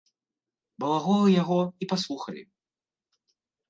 Балаголы 0.85 1.29
яго 1.41 1.61
і 1.81 1.91
паслухалі. 1.95 2.41